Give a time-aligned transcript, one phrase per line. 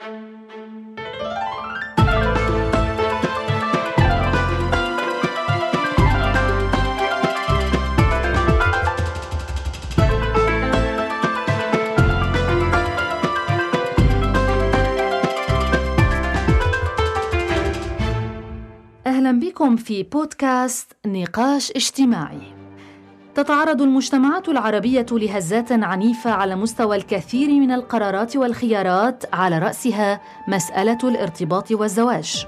[0.00, 0.12] أهلا
[19.40, 22.53] بكم في بودكاست نقاش اجتماعي.
[23.34, 31.70] تتعرض المجتمعات العربية لهزات عنيفة على مستوى الكثير من القرارات والخيارات على رأسها مسألة الارتباط
[31.72, 32.46] والزواج.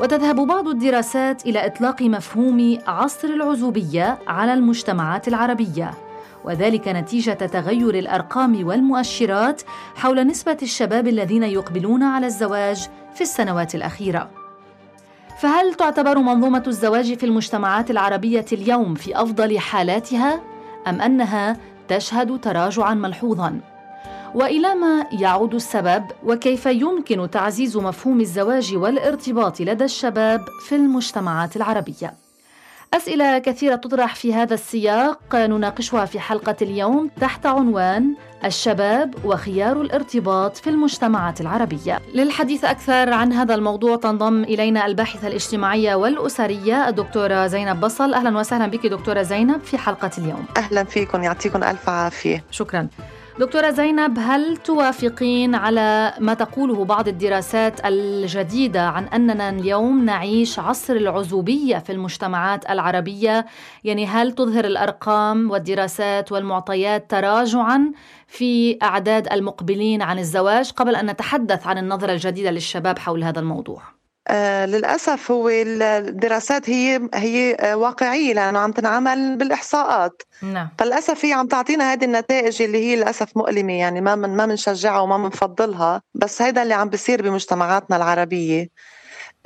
[0.00, 5.90] وتذهب بعض الدراسات إلى إطلاق مفهوم عصر العزوبية على المجتمعات العربية.
[6.44, 9.62] وذلك نتيجة تغير الأرقام والمؤشرات
[9.94, 14.43] حول نسبة الشباب الذين يقبلون على الزواج في السنوات الأخيرة.
[15.44, 20.40] فهل تعتبر منظومة الزواج في المجتمعات العربية اليوم في أفضل حالاتها
[20.86, 21.56] أم أنها
[21.88, 23.60] تشهد تراجعا ملحوظا؟
[24.34, 32.23] وإلى ما يعود السبب وكيف يمكن تعزيز مفهوم الزواج والارتباط لدى الشباب في المجتمعات العربية
[32.96, 35.34] أسئلة كثيرة تطرح في هذا السياق.
[35.34, 38.14] نناقشها في حلقة اليوم تحت عنوان
[38.44, 42.00] الشباب وخيار الارتباط في المجتمعات العربية.
[42.14, 48.14] للحديث أكثر عن هذا الموضوع تنضم إلينا الباحثة الاجتماعية والأسرية الدكتورة زينب بصل.
[48.14, 50.44] أهلا وسهلا بك دكتورة زينب في حلقة اليوم.
[50.56, 52.44] أهلا فيكم يعطيكم ألف عافية.
[52.50, 52.88] شكرا.
[53.38, 60.92] دكتورة زينب هل توافقين على ما تقوله بعض الدراسات الجديدة عن أننا اليوم نعيش عصر
[60.96, 63.46] العزوبية في المجتمعات العربية؟
[63.84, 67.92] يعني هل تظهر الأرقام والدراسات والمعطيات تراجعا
[68.26, 73.93] في أعداد المقبلين عن الزواج قبل أن نتحدث عن النظرة الجديدة للشباب حول هذا الموضوع؟
[74.28, 80.22] آه للأسف هو الدراسات هي هي آه، واقعية لأنه عم تنعمل بالإحصاءات.
[80.42, 80.68] نعم.
[80.78, 85.00] فللأسف هي عم تعطينا هذه النتائج اللي هي للأسف مؤلمة يعني ما من ما بنشجعها
[85.00, 88.68] وما بنفضلها بس هيدا اللي عم بيصير بمجتمعاتنا العربية.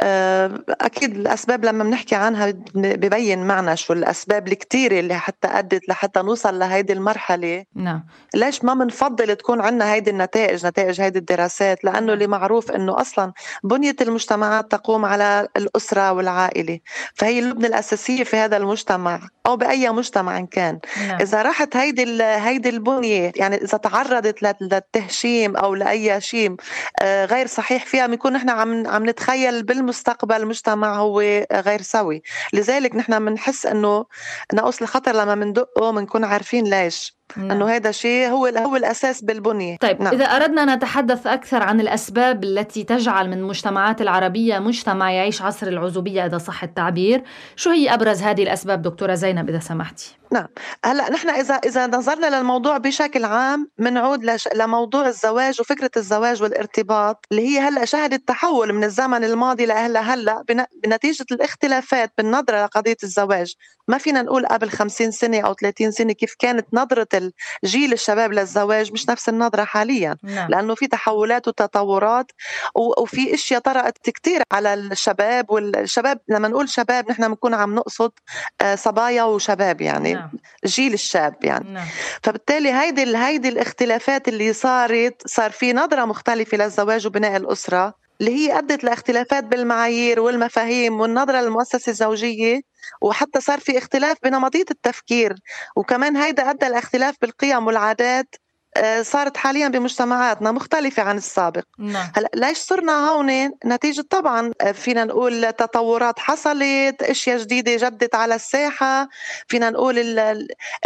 [0.00, 6.58] أكيد الأسباب لما بنحكي عنها ببين معنا شو الأسباب الكثيره اللي حتى أدت لحتى نوصل
[6.58, 7.64] لهيدي المرحلة.
[7.74, 8.06] نعم.
[8.34, 12.10] ليش ما بنفضل تكون عندنا هيدي النتائج نتائج هيدي الدراسات؟ لأنه نعم.
[12.10, 13.32] اللي معروف إنه أصلا
[13.64, 16.78] بنية المجتمعات تقوم على الأسرة والعائلة.
[17.14, 20.78] فهي اللبنة الأساسية في هذا المجتمع أو بأي مجتمع كان.
[21.08, 21.20] نعم.
[21.20, 26.56] إذا راحت هيدي هيدي البنية يعني إذا تعرضت للتهشيم أو لأي شيء
[27.02, 31.20] آه، غير صحيح فيها بنكون نحن عم عم نتخيل بالم مستقبل المجتمع هو
[31.52, 32.22] غير سوي.
[32.54, 34.06] لذلك نحن بنحس إنه
[34.54, 37.17] ناقوس الخطر لما بندقه بنكون عارفين ليش.
[37.36, 37.50] نعم.
[37.50, 40.14] انه هذا شيء هو هو الأساس بالبنية طيب نعم.
[40.14, 46.26] إذا أردنا نتحدث أكثر عن الأسباب التي تجعل من المجتمعات العربية مجتمع يعيش عصر العزوبية
[46.26, 47.22] إذا صح التعبير
[47.56, 50.46] شو هي أبرز هذه الأسباب دكتورة زينب إذا سمحتي نعم
[50.84, 54.48] هلأ نحن اذا إذا نظرنا للموضوع بشكل عام بنعود لش...
[54.54, 60.44] لموضوع الزواج وفكرة الزواج والارتباط اللي هي هلأ شهدت تحول من الزمن الماضي لهلأ هلأ
[60.48, 60.64] بن...
[60.84, 63.54] بنتيجة الاختلافات بالنظرة لقضية الزواج
[63.88, 67.08] ما فينا نقول قبل 50 سنة أو 30 سنة كيف كانت نظرة
[67.64, 70.50] جيل الشباب للزواج مش نفس النظرة حاليا نعم.
[70.50, 72.32] لأنه في تحولات وتطورات
[72.74, 78.10] وفي أشياء طرأت كثير على الشباب والشباب لما نقول شباب نحن بنكون عم نقصد
[78.60, 80.30] آه، صبايا وشباب يعني نعم.
[80.66, 81.86] جيل الشاب يعني نعم.
[82.22, 88.58] فبالتالي هيدي هيدي الاختلافات اللي صارت صار في نظرة مختلفة للزواج وبناء الأسرة اللي هي
[88.58, 92.60] أدت لاختلافات بالمعايير والمفاهيم والنظرة للمؤسسة الزوجية
[93.02, 95.34] وحتى صار في اختلاف بنمطية التفكير.
[95.76, 98.34] وكمان هيدا أدى لاختلاف بالقيم والعادات
[99.02, 101.64] صارت حاليا بمجتمعاتنا مختلفة عن السابق.
[101.78, 102.10] نعم.
[102.16, 108.34] هلأ ليش صرنا هون؟ نتيجة طبعا آه، فينا نقول تطورات حصلت أشياء جديدة جدت على
[108.34, 109.08] الساحة.
[109.48, 110.18] فينا نقول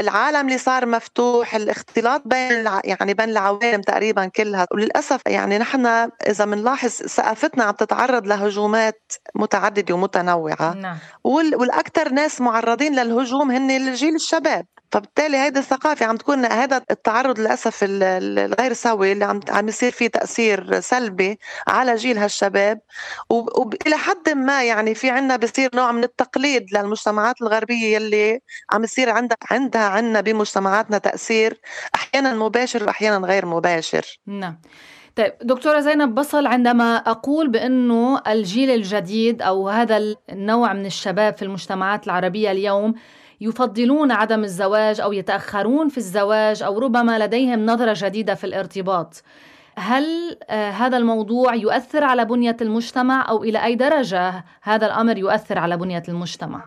[0.01, 4.67] العالم اللي صار مفتوح الاختلاط بين يعني بين العوالم تقريبا كلها.
[4.73, 5.87] وللأسف يعني نحن
[6.27, 10.75] إذا بنلاحظ ثقافتنا عم تتعرض لهجومات متعددة ومتنوعة.
[10.75, 10.99] نعم.
[11.25, 14.67] والأكثر ناس معرضين للهجوم هن الجيل الشباب.
[14.93, 20.09] فبالتالي هيدي الثقافة عم تكون هذا التعرض للأسف الغير سوي اللي عم عم يصير فيه
[20.09, 21.39] تأثير سلبي
[21.69, 22.81] على جيل هالشباب.
[23.31, 28.41] وإلى حد ما يعني في عنا بصير نوع من التقليد للمجتمعات الغربية يلي
[28.73, 31.61] عم يصير عندها عندها عنا بمجتمعاتنا تأثير
[31.95, 34.19] أحيانا مباشر وأحيانا غير مباشر.
[34.27, 34.61] نعم.
[35.17, 41.43] طيب دكتورة زينب بصل عندما أقول بأنه الجيل الجديد أو هذا النوع من الشباب في
[41.43, 42.95] المجتمعات العربية اليوم
[43.41, 49.23] يفضلون عدم الزواج أو يتأخرون في الزواج أو ربما لديهم نظرة جديدة في الارتباط.
[49.77, 55.59] هل آه، هذا الموضوع يؤثر على بنية المجتمع أو إلى أي درجة هذا الأمر يؤثر
[55.59, 56.65] على بنية المجتمع؟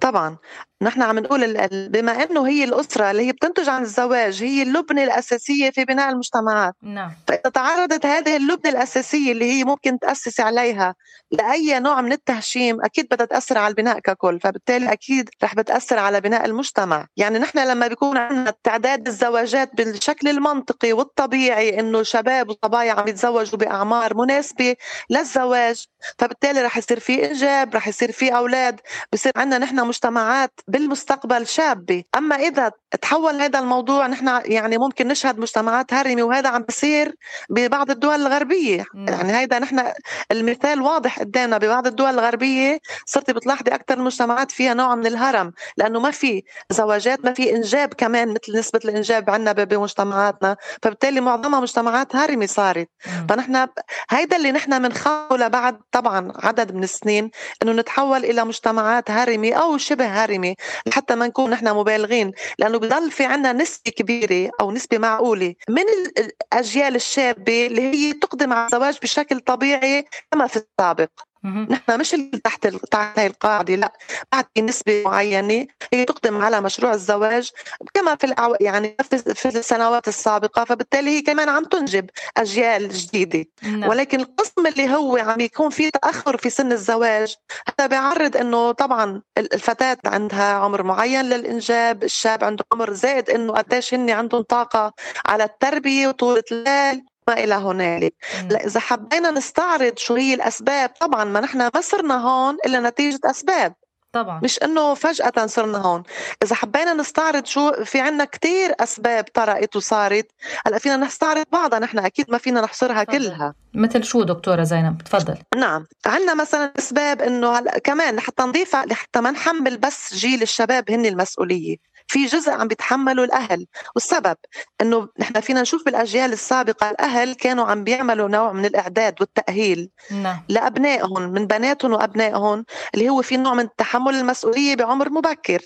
[0.00, 0.36] طبعا.
[0.82, 5.70] نحن عم نقول بما إنه هي الأسرة اللي هي بتنتج عن الزواج هي اللبنة الأساسية
[5.70, 6.74] في بناء المجتمعات.
[6.82, 7.12] نعم.
[7.28, 10.94] فإذا تعرضت هذه اللبنة الأساسية اللي هي ممكن تاسسي عليها
[11.30, 16.20] لأي نوع من التهشيم أكيد بدها تأثر على البناء ككل فبالتالي أكيد رح بتأثر على
[16.20, 17.06] بناء المجتمع.
[17.16, 23.58] يعني نحن لما بيكون عندنا تعداد الزواجات بالشكل المنطقي والطبيعي إنه شباب وصبايا عم يتزوجوا
[23.58, 24.76] بأعمار مناسبة
[25.10, 25.84] للزواج
[26.18, 28.80] فبالتالي رح يصير في إنجاب رح يصير في أولاد
[29.12, 32.04] بصير عندنا نحن مجتمعات بالمستقبل شابة.
[32.16, 32.72] أما إذا
[33.02, 37.14] تحول هذا الموضوع نحن يعني ممكن نشهد مجتمعات هرمه وهذا عم بصير
[37.50, 38.84] ببعض الدول الغربية.
[38.94, 39.06] مم.
[39.08, 39.92] يعني هيدا نحن
[40.32, 41.58] المثال واضح قدامنا.
[41.58, 47.24] ببعض الدول الغربية صرتي بتلاحظي أكثر المجتمعات فيها نوع من الهرم لأنه ما في زواجات
[47.24, 50.56] ما في إنجاب كمان مثل نسبة الإنجاب عندنا بمجتمعاتنا.
[50.82, 52.88] فبالتالي معظمها مجتمعات هرمه صارت.
[53.28, 53.66] فنحن
[54.10, 57.30] هيدا اللي نحن بنخافه لبعد طبعا عدد من السنين
[57.62, 60.55] إنه نتحول إلى مجتمعات هرمه أو شبه هرمه
[60.92, 65.84] حتى ما نكون نحن مبالغين لأنه بضل في عنا نسبة كبيرة أو نسبة معقولة من
[66.18, 71.10] الاجيال الشابة اللي هي تقدم على الزواج بشكل طبيعي كما في السابق.
[71.46, 73.92] نحن مش تحت تحت هاي القاعدة لا.
[74.32, 75.66] بعد نسبة معينة.
[75.92, 77.50] هي تقدم على مشروع الزواج
[77.94, 78.56] كما في الأعو...
[78.60, 78.96] يعني
[79.34, 80.64] في السنوات السابقة.
[80.64, 83.44] فبالتالي هي كمان عم تنجب أجيال جديدة.
[83.62, 83.88] نعم.
[83.88, 87.34] ولكن القسم اللي هو عم يكون في تأخر في سن الزواج
[87.68, 93.94] هذا بيعرض إنه طبعا الفتاة عندها عمر معين للإنجاب الشاب عنده عمر زائد إنه قديش
[93.94, 94.92] هن عندهم طاقة
[95.26, 97.04] على التربية وطولة الليل.
[97.28, 98.14] ما إلى هنالك.
[98.50, 103.74] إذا حبينا نستعرض شو هي الأسباب طبعا ما نحن ما صرنا هون إلا نتيجة أسباب.
[104.12, 104.40] طبعا.
[104.44, 106.02] مش إنه فجأة صرنا هون،
[106.42, 110.26] إذا حبينا نستعرض شو في عنا كتير أسباب طرقت وصارت،
[110.66, 113.18] هلأ فينا نستعرض بعضها نحن أكيد ما فينا نحصرها فضل.
[113.18, 113.54] كلها.
[113.74, 115.36] مثل شو دكتورة زينب؟ تفضل.
[115.56, 120.90] نعم، عندنا مثلا أسباب إنه هلأ كمان حتى نضيف حتى ما نحمل بس جيل الشباب
[120.90, 123.66] هن المسؤولية، في جزء عم بيتحملوا الأهل.
[123.94, 124.36] والسبب
[124.80, 130.40] إنه نحن فينا نشوف بالأجيال السابقة الأهل كانوا عم بيعملوا نوع من الإعداد والتأهيل نعم.
[130.48, 132.64] لأبنائهم من بناتهم وأبنائهم
[132.94, 135.60] اللي هو في نوع من تحمل المسؤولية بعمر مبكر.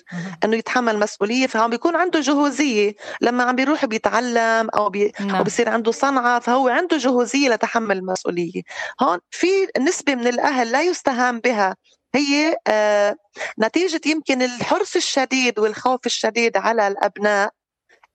[0.44, 2.94] إنه يتحمل مسؤولية فهو بيكون عنده جهوزية.
[3.20, 5.34] لما عم بيروح بيتعلم أو بي نعم.
[5.36, 8.62] أو بيصير عنده صنعة فهو عنده جهوزية لتحمل المسؤولية.
[9.00, 9.46] هون في
[9.80, 11.76] نسبة من الأهل لا يستهان بها.
[12.14, 13.16] هي آه،
[13.60, 17.50] نتيجة يمكن الحرص الشديد والخوف الشديد على الأبناء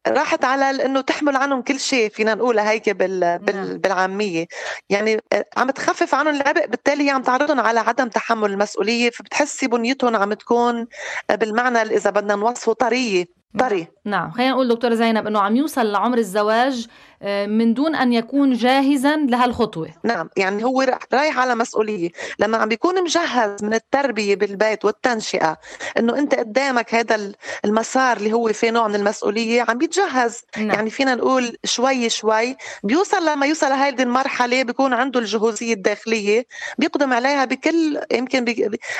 [0.07, 3.39] راحت على إنه تحمل عنهم كل شيء فينا نقولها هيك بال...
[3.39, 3.55] بال...
[3.55, 3.77] نعم.
[3.77, 4.45] بالعامية.
[4.89, 9.67] يعني آه، عم تخفف عنهم العبء بالتالي هي عم تعرضهم على عدم تحمل المسؤولية فبتحسي
[9.67, 10.87] بنيتهم عم تكون
[11.29, 13.25] بالمعنى إذا بدنا نوصفه طرية
[13.59, 14.31] طري نعم.
[14.31, 17.14] خلينا نقول دكتورة زينب إنه عم يوصل لعمر الزواج آه،
[17.47, 22.09] من دون أن يكون جاهزا لهالخطوه نعم يعني هو رايح على مسؤولية.
[22.39, 25.57] لما عم بيكون مجهز من التربية بالبيت والتنشئة
[25.97, 27.31] إنه أنت قدامك هذا
[27.65, 30.41] المسار اللي هو فيه نوع من المسؤولية عم بيتجهز.
[30.57, 30.69] نعم.
[30.69, 32.55] يعني فينا نقول شوي شوي.
[32.83, 36.45] بيوصل لما يوصل لهذه المرحلة بيكون عنده الجهوزية الداخلية.
[36.77, 38.45] بيقدم عليها بكل يمكن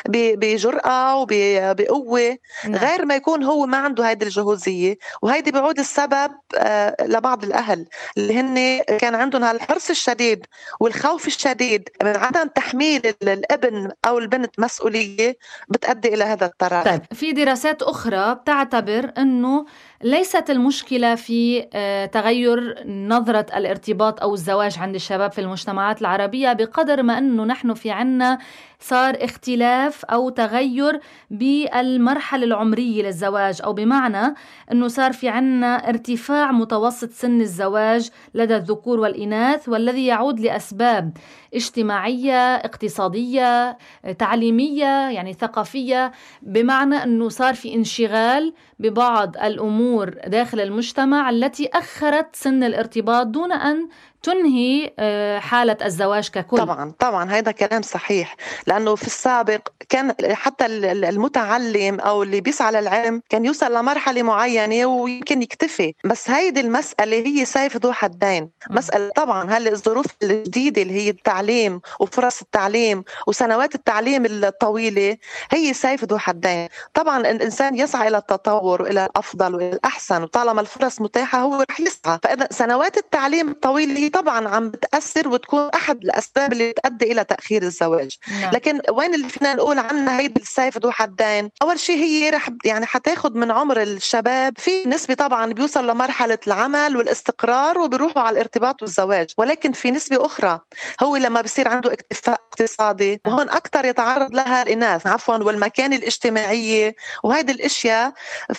[0.09, 2.75] بجرأة وبقوه نعم.
[2.75, 4.97] غير ما يكون هو ما عنده هذه الجهوزية.
[5.21, 7.85] وهيدي بعود السبب آه، لبعض الأهل.
[8.17, 10.45] اللي هن كان عندهم هالحرص الشديد
[10.79, 15.37] والخوف الشديد من عدم تحميل الابن أو البنت مسؤولية
[15.69, 17.01] بتؤدي إلى هذا الطرف طيب.
[17.13, 19.65] في دراسات أخرى بتعتبر إنه
[20.03, 27.03] ليست المشكلة في آه، تغير نظرة الارتباط أو الزواج عند الشباب في المجتمعات العربية بقدر
[27.03, 28.39] ما أنه نحن في عنا
[28.79, 30.99] صار اختلاف أو تغير
[31.29, 34.35] بالمرحلة العمرية للزواج أو بمعنى
[34.71, 37.94] أنه صار في عنا ارتفاع متوسط سن الزواج
[38.33, 41.17] لدى الذكور والإناث والذي يعود لأسباب
[41.53, 43.77] اجتماعية اقتصادية
[44.19, 46.11] تعليمية يعني ثقافية
[46.41, 53.87] بمعنى أنه صار في انشغال ببعض الأمور داخل المجتمع التي أخرت سن الارتباط دون أن
[54.25, 56.57] تنهي آه، حالة الزواج ككل.
[56.57, 58.35] طبعا طبعا هذا كلام صحيح.
[58.67, 65.41] لأنه في السابق كان حتى المتعلم أو اللي بيسعى للعلم كان يوصل لمرحلة معينة ويمكن
[65.41, 65.93] يكتفي.
[66.05, 68.49] بس هيدي المسألة هي سيف ذو حدين.
[68.69, 75.17] مسألة طبعا هلا الظروف الجديدة اللي هي التعليم وفرص التعليم وسنوات التعليم الطويلة
[75.51, 76.67] هي سيف ذو حدين.
[76.93, 82.19] طبعا الإنسان يسعى إلى التطور وإلى الأفضل وإلى الأحسن وطالما الفرص متاحة هو رح يسعى.
[82.23, 88.17] فإذا سنوات التعليم الطويلة طبعا عم بتأثر وتكون أحد الأسباب اللي بتؤدي إلى تأخير الزواج.
[88.41, 88.51] نعم.
[88.53, 92.85] لكن وين اللي فينا نقول عنها هيدي السيف ذو حدين؟ أول شيء هي رح يعني
[92.85, 94.53] حتاخذ من عمر الشباب.
[94.57, 100.59] في نسبة طبعا بيوصل لمرحلة العمل والاستقرار وبيروحوا على الارتباط والزواج ولكن في نسبة أخرى
[101.03, 106.95] هو لما بصير عنده اكتفاء اقتصادي وهون أكثر يتعرض لها الإناث عفوا والمكانه الاجتماعية.
[107.23, 108.13] وهيدي الأشياء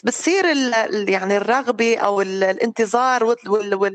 [0.04, 0.44] بتصير
[1.08, 3.36] يعني الرغبة أو الانتظار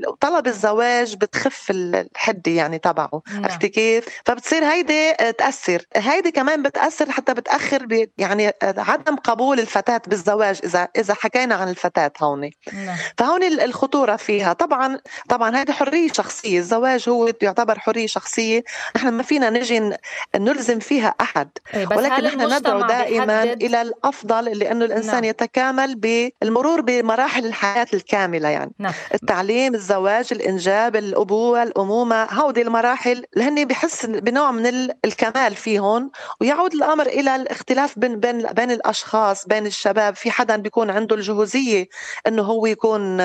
[0.09, 3.45] وطلب الزواج بتخف الحده يعني تبعه نعم.
[3.45, 10.59] عرفتي كيف؟ فبتصير هيدي تأثر هيدي كمان بتأثر حتى بتأخر يعني عدم قبول الفتاة بالزواج
[10.63, 12.97] إذا إذا حكينا عن الفتاة هون نعم.
[13.17, 18.63] فهون الخطورة فيها طبعا طبعا هذه حرية شخصية الزواج هو يعتبر حرية شخصية
[18.95, 19.91] نحن ما فينا نجي
[20.35, 25.23] نلزم فيها أحد إيه، ولكن نحن ندعو دائما إلى الأفضل لأنه الإنسان نعم.
[25.23, 28.93] يتكامل بالمرور بمراحل الحياة الكاملة يعني نعم.
[29.13, 34.65] التعليم الزواج الإنجاب الابوه الامومه هودي المراحل اللي هن بحس بنوع من
[35.05, 40.15] الكمال فيهم ويعود الأمر إلى الاختلاف بين بين بين الأشخاص بين الشباب.
[40.15, 41.87] في حدا بيكون عنده الجهوزية
[42.27, 43.21] إنه هو يكون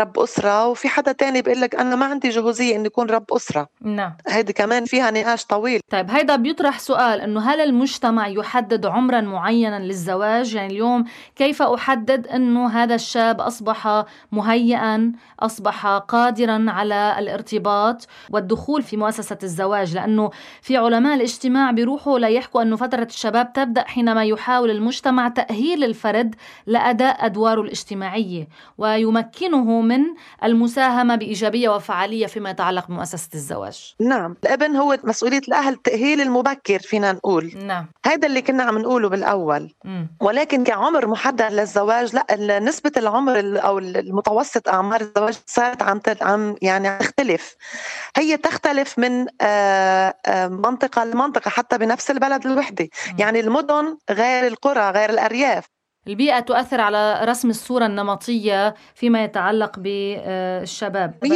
[0.00, 3.68] رب أسرة وفي حدا تاني بيقول لك أنا ما عندي جهوزية اني يكون رب أسرة.
[3.80, 4.16] نعم.
[4.28, 5.80] هيدي كمان فيها نقاش طويل.
[5.90, 11.04] طيب هيدا بيطرح سؤال إنه هل المجتمع يحدد عمرا معينا للزواج؟ يعني اليوم
[11.36, 17.39] كيف أحدد إنه هذا الشاب أصبح مهيئا أصبح قادرا على الارتباط
[18.30, 20.30] والدخول في مؤسسة الزواج لأنه
[20.62, 26.34] في علماء الاجتماع بيروحوا ليحكوا أنه فترة الشباب تبدأ حينما يحاول المجتمع تأهيل الفرد
[26.66, 30.00] لأداء أدواره الاجتماعية ويمكنه من
[30.44, 33.94] المساهمة بإيجابية وفعالية فيما يتعلق بمؤسسة الزواج.
[34.00, 37.52] نعم الابن هو مسؤولية الأهل التاهيل المبكر فينا نقول.
[37.66, 37.86] نعم.
[38.06, 39.70] هذا اللي كنا عم نقوله بالأول.
[39.84, 40.04] م.
[40.20, 46.98] ولكن كعمر محدد للزواج لا نسبة العمر أو المتوسط أعمار الزواج صارت عم عم يعني
[46.98, 47.29] تختلف.
[48.16, 52.88] هي تختلف من آه، آه، منطقة لمنطقة حتى بنفس البلد الوحدة.
[53.18, 55.79] يعني المدن غير القرى غير الأرياف.
[56.08, 61.26] البيئة تؤثر على رسم الصورة النمطية فيما يتعلق بالشباب 100%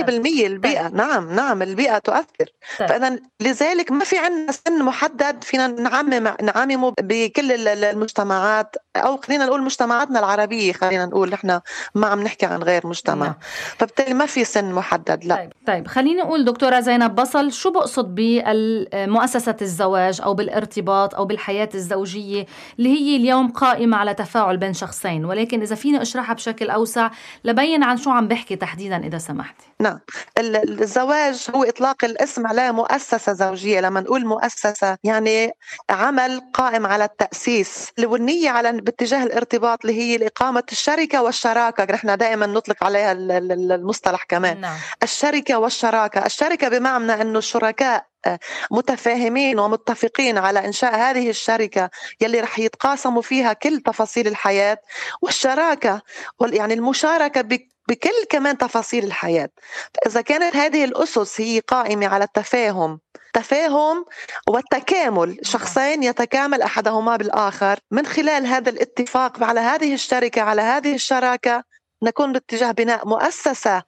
[0.46, 0.94] البيئة طيب.
[0.94, 2.46] نعم نعم البيئة تؤثر
[2.78, 2.88] طيب.
[2.88, 9.62] فإذا لذلك ما في عندنا سن محدد فينا نعمم نعممه بكل المجتمعات أو خلينا نقول
[9.62, 11.60] مجتمعاتنا العربية خلينا نقول نحن
[11.94, 13.34] ما عم نحكي عن غير مجتمع نعم.
[13.78, 15.86] فبالتالي ما في سن محدد لا طيب, طيب.
[15.86, 22.46] خليني أقول دكتورة زينب بصل شو بقصد بمؤسسة الزواج أو بالارتباط أو بالحياة الزوجية
[22.78, 27.10] اللي هي اليوم قائمة على تفاعل بين شخصين ولكن إذا فيني أشرحها بشكل أوسع
[27.44, 29.64] لبين عن شو عم بحكي تحديدا إذا سمحتي.
[29.80, 30.00] نعم.
[30.38, 33.80] الزواج هو إطلاق الاسم على مؤسسة زوجية.
[33.80, 35.50] لما نقول مؤسسة يعني
[35.90, 41.84] عمل قائم على التأسيس والنية على باتجاه الارتباط اللي هي إقامة الشركة والشراكة.
[41.94, 44.60] نحن دائما نطلق عليها المصطلح كمان.
[44.60, 44.76] نعم.
[45.02, 46.26] الشركة والشراكة.
[46.26, 48.13] الشركة بمعنى أنه الشركاء
[48.70, 51.90] متفاهمين ومتفقين على إنشاء هذه الشركة
[52.20, 54.78] يلي رح يتقاسموا فيها كل تفاصيل الحياة
[55.22, 56.02] والشراكة
[56.42, 57.40] يعني المشاركة
[57.88, 59.48] بكل كمان تفاصيل الحياة.
[59.94, 64.04] فاذا كانت هذه الأسس هي قائمة على التفاهم التفاهم
[64.48, 65.38] والتكامل.
[65.42, 67.78] شخصين يتكامل أحدهما بالآخر.
[67.90, 71.64] من خلال هذا الاتفاق على هذه الشركة على هذه الشراكة
[72.02, 73.82] نكون باتجاه بناء مؤسسة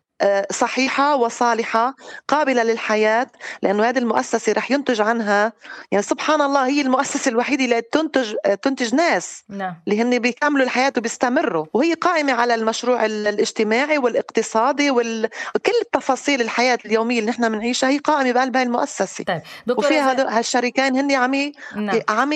[0.50, 1.94] صحيحة وصالحة
[2.28, 3.26] قابلة للحياة
[3.62, 5.52] لأنه هذه المؤسسة رح ينتج عنها
[5.92, 9.74] يعني سبحان الله هي المؤسسة الوحيدة اللي تنتج آه، تنتج ناس نعم.
[9.88, 17.20] اللي هن بيكملوا الحياة وبيستمروا وهي قائمة على المشروع الاجتماعي والاقتصادي وكل التفاصيل الحياة اليومية
[17.20, 19.40] اللي نحن بنعيشها هي قائمة بقلب هاي المؤسسة طيب.
[19.78, 22.00] وفيها هالشريكين هن عم نعم.
[22.08, 22.32] عم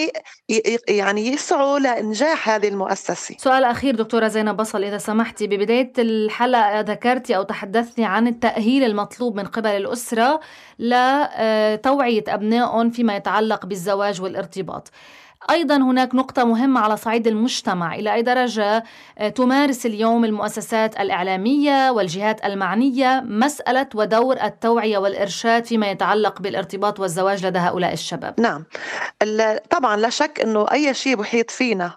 [0.88, 7.36] يعني يسعوا لإنجاح هذه المؤسسة سؤال أخير دكتورة زينب بصل إذا سمحتي ببداية الحلقة ذكرتي
[7.36, 10.40] أو تحدثتي تحدثني عن التأهيل المطلوب من قبل الأسرة
[10.78, 14.90] لتوعية أبنائهم فيما يتعلق بالزواج والارتباط.
[15.50, 17.94] أيضا هناك نقطة مهمة على صعيد المجتمع.
[17.94, 18.84] إلى أي درجة
[19.18, 27.46] آه، تمارس اليوم المؤسسات الإعلامية والجهات المعنية مسألة ودور التوعية والإرشاد فيما يتعلق بالارتباط والزواج
[27.46, 28.64] لدى هؤلاء الشباب؟ نعم.
[29.70, 31.92] طبعا لا شك إنه أي شيء بحيط فينا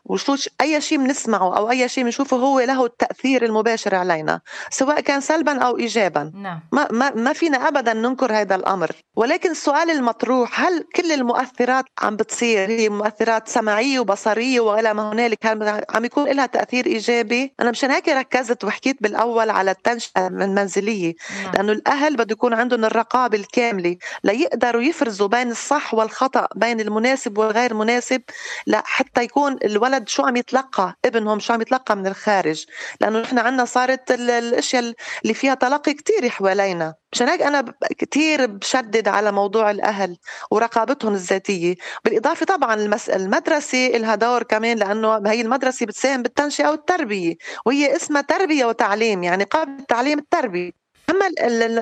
[0.62, 5.60] أي شيء بنسمعه أو أي شيء بنشوفه هو له التأثير المباشر علينا سواء كان سلبا
[5.64, 6.32] أو ايجابا.
[6.36, 6.60] نعم.
[6.72, 8.92] ما, ما, ما فينا ابدا ننكر هذا الأمر.
[9.16, 15.12] ولكن السؤال المطروح هل كل المؤثرات عم بتصير هي مؤثرات تأثيرات سمعية وبصرية وإلى ما
[15.12, 15.46] هنالك.
[15.90, 21.14] عم يكون لها تأثير إيجابي؟ أنا مشان هيك ركزت وحكيت بالأول على التنشئة المنزلية
[21.44, 21.54] نعم.
[21.54, 27.74] لأنه الأهل بده يكون عندهم الرقابة الكاملة ليقدروا يفرزوا بين الصح والخطأ بين المناسب والغير
[27.74, 28.22] مناسب
[28.68, 32.66] لحتى يكون الولد شو عم يتلقى ابنهم شو عم يتلقى من الخارج.
[33.02, 36.94] لأنه نحن عندنا صارت الأشياء اللي فيها تلقي كتير حوالينا.
[37.14, 37.66] مشان هيك أنا
[37.98, 40.18] كثير بشدد على موضوع الأهل
[40.52, 41.76] ورقابتهم الذاتية.
[42.06, 42.76] بالإضافة طبعا
[43.16, 49.44] المدرسة لها دور كمان لأنه هي المدرسة بتساهم بالتنشئة والتربية وهي اسمها تربية وتعليم يعني
[49.44, 50.83] قبل التعليم التربية.
[51.14, 51.26] أما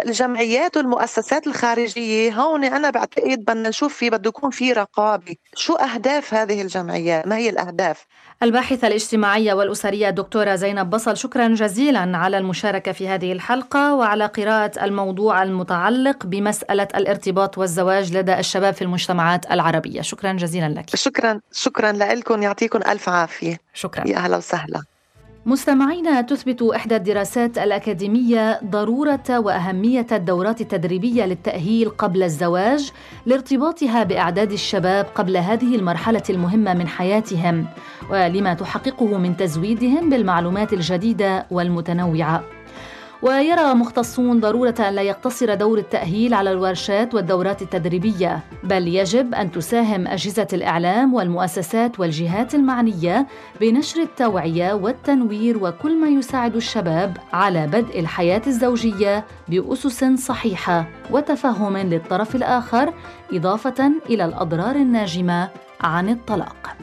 [0.05, 5.35] الجمعيات والمؤسسات الخارجية هون أنا بعتقد بدنا نشوف في بده يكون في رقابة.
[5.55, 8.05] شو أهداف هذه الجمعيات ما هي الأهداف؟
[8.43, 14.85] الباحثة الاجتماعية والأسرية الدكتورة زينب بصل شكرا جزيلا على المشاركة في هذه الحلقة وعلى قراءة
[14.85, 20.01] الموضوع المتعلق بمسألة الارتباط والزواج لدى الشباب في المجتمعات العربية.
[20.01, 20.95] شكرا جزيلا لك.
[20.95, 22.43] شكرا شكرا لكم.
[22.43, 23.57] يعطيكم ألف عافية.
[23.73, 24.07] شكرا.
[24.07, 24.81] يا أهلا وسهلا.
[25.45, 32.91] مستمعينا تثبت إحدى الدراسات الأكاديمية ضرورة وأهمية الدورات التدريبية للتأهيل قبل الزواج
[33.25, 37.65] لارتباطها بأعداد الشباب قبل هذه المرحلة المهمة من حياتهم
[38.09, 42.43] ولما تحققه من تزويدهم بالمعلومات الجديدة والمتنوعة.
[43.21, 49.51] ويرى مختصون ضرورة أن لا يقتصر دور التأهيل على الورشات والدورات التدريبية، بل يجب أن
[49.51, 53.27] تساهم أجهزة الإعلام والمؤسسات والجهات المعنية
[53.61, 62.35] بنشر التوعية والتنوير وكل ما يساعد الشباب على بدء الحياة الزوجية بأسس صحيحة وتفهم للطرف
[62.35, 62.93] الآخر،
[63.33, 65.49] إضافة إلى الأضرار الناجمة
[65.81, 66.75] عن الطلاق.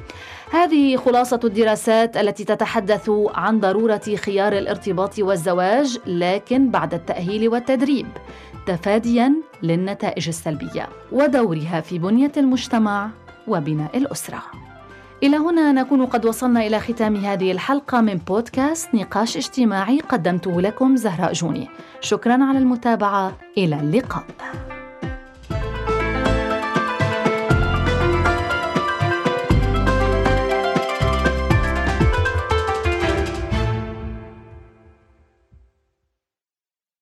[0.51, 8.07] هذه خلاصة الدراسات التي تتحدث عن ضرورة خيار الارتباط والزواج لكن بعد التأهيل والتدريب
[8.67, 13.11] تفاديا للنتائج السلبية ودورها في بنية المجتمع
[13.49, 14.43] وبناء الأسرة.
[15.23, 20.97] إلى هنا نكون قد وصلنا إلى ختام هذه الحلقة من بودكاست نقاش اجتماعي قدمته لكم
[20.97, 21.69] زهراء جوني.
[22.01, 24.25] شكرا على المتابعة إلى اللقاء.